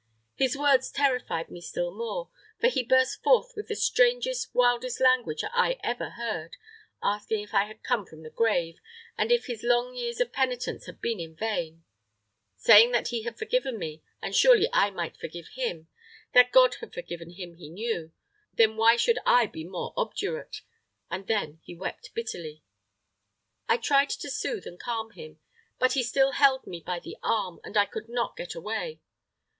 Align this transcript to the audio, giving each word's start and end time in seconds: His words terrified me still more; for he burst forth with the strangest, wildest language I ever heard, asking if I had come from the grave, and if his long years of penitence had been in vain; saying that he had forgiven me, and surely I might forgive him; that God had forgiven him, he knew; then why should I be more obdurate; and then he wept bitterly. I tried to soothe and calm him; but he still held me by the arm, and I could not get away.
His 0.33 0.57
words 0.57 0.89
terrified 0.91 1.51
me 1.51 1.61
still 1.61 1.93
more; 1.95 2.31
for 2.59 2.69
he 2.69 2.81
burst 2.81 3.21
forth 3.21 3.53
with 3.55 3.67
the 3.67 3.75
strangest, 3.75 4.49
wildest 4.51 4.99
language 4.99 5.43
I 5.53 5.77
ever 5.83 6.09
heard, 6.09 6.57
asking 7.03 7.41
if 7.43 7.53
I 7.53 7.65
had 7.65 7.83
come 7.83 8.07
from 8.07 8.23
the 8.23 8.31
grave, 8.31 8.79
and 9.15 9.31
if 9.31 9.45
his 9.45 9.61
long 9.61 9.93
years 9.93 10.19
of 10.19 10.33
penitence 10.33 10.87
had 10.87 11.01
been 11.01 11.19
in 11.19 11.35
vain; 11.35 11.83
saying 12.57 12.93
that 12.93 13.09
he 13.09 13.25
had 13.25 13.37
forgiven 13.37 13.77
me, 13.77 14.01
and 14.23 14.35
surely 14.35 14.67
I 14.73 14.89
might 14.89 15.17
forgive 15.17 15.49
him; 15.49 15.87
that 16.33 16.51
God 16.51 16.77
had 16.79 16.95
forgiven 16.95 17.29
him, 17.29 17.53
he 17.57 17.69
knew; 17.69 18.11
then 18.55 18.77
why 18.77 18.95
should 18.95 19.19
I 19.23 19.45
be 19.45 19.63
more 19.63 19.93
obdurate; 19.95 20.63
and 21.11 21.27
then 21.27 21.59
he 21.63 21.75
wept 21.75 22.15
bitterly. 22.15 22.63
I 23.69 23.77
tried 23.77 24.09
to 24.09 24.31
soothe 24.31 24.65
and 24.65 24.79
calm 24.79 25.11
him; 25.11 25.39
but 25.77 25.93
he 25.93 26.01
still 26.01 26.31
held 26.31 26.65
me 26.65 26.79
by 26.81 26.97
the 26.99 27.17
arm, 27.21 27.59
and 27.63 27.77
I 27.77 27.85
could 27.85 28.09
not 28.09 28.35
get 28.35 28.55
away. 28.55 28.99